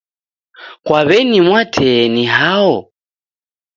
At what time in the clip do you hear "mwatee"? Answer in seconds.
1.47-2.03